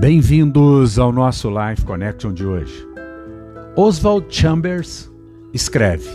[0.00, 2.86] Bem-vindos ao nosso Life Connection de hoje.
[3.74, 5.10] Oswald Chambers
[5.52, 6.08] escreve: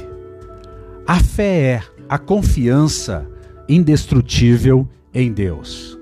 [1.05, 3.27] A fé é a confiança
[3.67, 5.99] indestrutível em Deus.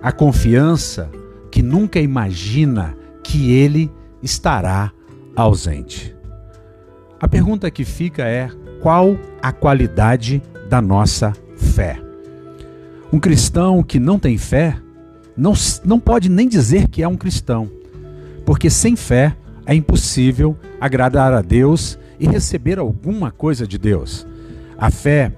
[0.00, 1.10] A confiança
[1.50, 3.90] que nunca imagina que Ele
[4.22, 4.92] estará
[5.34, 6.14] ausente.
[7.20, 8.48] A pergunta que fica é:
[8.80, 10.40] qual a qualidade
[10.70, 12.00] da nossa fé?
[13.12, 14.76] Um cristão que não tem fé
[15.36, 15.52] não,
[15.84, 17.70] não pode nem dizer que é um cristão,
[18.44, 24.26] porque sem fé é impossível agradar a Deus e receber alguma coisa de Deus.
[24.78, 25.32] A fé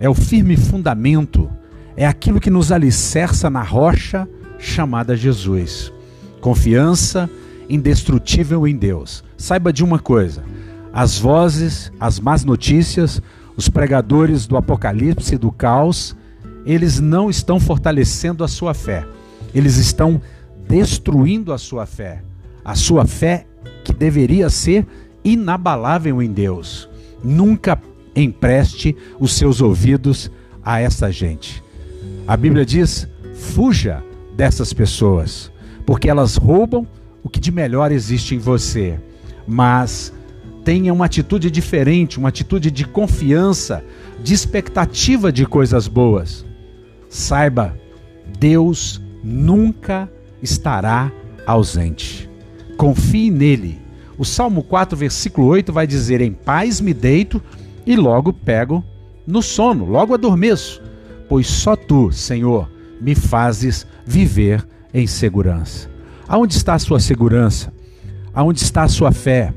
[0.00, 1.50] é o firme fundamento,
[1.96, 4.28] é aquilo que nos alicerça na rocha
[4.58, 5.92] chamada Jesus.
[6.40, 7.28] Confiança
[7.68, 9.22] indestrutível em Deus.
[9.36, 10.42] Saiba de uma coisa:
[10.92, 13.20] as vozes, as más notícias,
[13.56, 16.16] os pregadores do apocalipse e do caos,
[16.64, 19.06] eles não estão fortalecendo a sua fé.
[19.54, 20.20] Eles estão
[20.68, 22.22] destruindo a sua fé.
[22.64, 23.46] A sua fé
[23.84, 24.86] que deveria ser
[25.24, 26.88] inabalável em Deus.
[27.22, 27.80] Nunca
[28.14, 30.30] empreste os seus ouvidos
[30.64, 31.62] a essa gente.
[32.26, 34.02] A Bíblia diz: fuja
[34.36, 35.50] dessas pessoas,
[35.84, 36.86] porque elas roubam
[37.22, 38.98] o que de melhor existe em você.
[39.46, 40.12] Mas
[40.64, 43.84] tenha uma atitude diferente, uma atitude de confiança,
[44.22, 46.44] de expectativa de coisas boas.
[47.08, 47.76] Saiba,
[48.38, 50.10] Deus nunca
[50.42, 51.10] estará
[51.46, 52.28] ausente.
[52.76, 53.80] Confie nele.
[54.18, 57.42] O Salmo 4, versículo 8 vai dizer: Em paz me deito
[57.86, 58.84] e logo pego
[59.26, 60.82] no sono, logo adormeço,
[61.28, 62.68] pois só tu, Senhor,
[63.00, 65.88] me fazes viver em segurança.
[66.26, 67.72] Aonde está a sua segurança?
[68.34, 69.52] Aonde está a sua fé?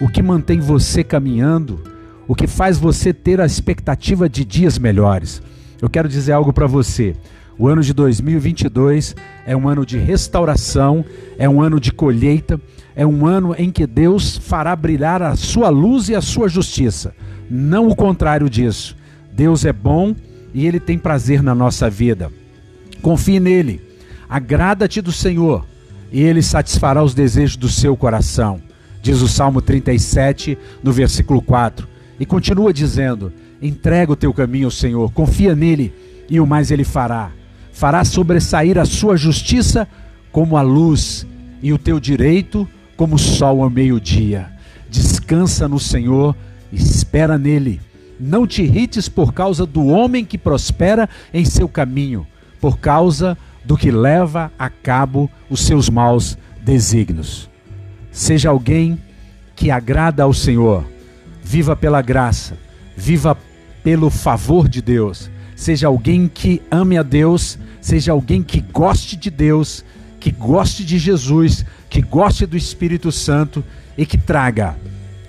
[0.00, 1.82] O que mantém você caminhando?
[2.26, 5.42] O que faz você ter a expectativa de dias melhores?
[5.80, 7.16] Eu quero dizer algo para você.
[7.58, 11.04] O ano de 2022 é um ano de restauração,
[11.36, 12.60] é um ano de colheita,
[12.94, 17.12] é um ano em que Deus fará brilhar a sua luz e a sua justiça.
[17.50, 18.96] Não o contrário disso.
[19.32, 20.14] Deus é bom
[20.54, 22.30] e ele tem prazer na nossa vida.
[23.02, 23.82] Confie nele.
[24.28, 25.66] Agrada-te do Senhor
[26.12, 28.60] e ele satisfará os desejos do seu coração.
[29.02, 31.88] Diz o Salmo 37, no versículo 4.
[32.20, 35.92] E continua dizendo: Entrega o teu caminho ao Senhor, confia nele
[36.28, 37.32] e o mais ele fará
[37.78, 39.86] fará sobressair a sua justiça
[40.32, 41.24] como a luz
[41.62, 44.50] e o teu direito como o sol ao meio-dia.
[44.90, 46.34] Descansa no Senhor,
[46.72, 47.80] espera nele.
[48.18, 52.26] Não te irrites por causa do homem que prospera em seu caminho,
[52.60, 57.48] por causa do que leva a cabo os seus maus desígnios.
[58.10, 58.98] Seja alguém
[59.54, 60.84] que agrada ao Senhor,
[61.44, 62.58] viva pela graça,
[62.96, 63.38] viva
[63.84, 69.30] pelo favor de Deus seja alguém que ame a Deus, seja alguém que goste de
[69.30, 69.82] Deus,
[70.20, 73.64] que goste de Jesus, que goste do Espírito Santo
[73.96, 74.76] e que traga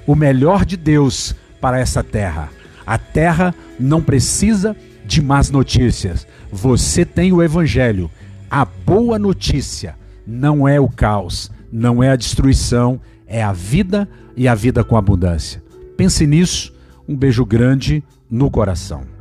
[0.06, 2.50] o melhor de Deus para essa terra.
[2.86, 4.76] A terra não precisa
[5.06, 6.28] de más notícias.
[6.52, 8.12] Você tem o Evangelho.
[8.52, 9.96] A boa notícia
[10.28, 14.06] não é o caos, não é a destruição, é a vida
[14.36, 15.64] e a vida com abundância.
[15.96, 16.74] Pense nisso.
[17.08, 19.19] Um beijo grande no coração.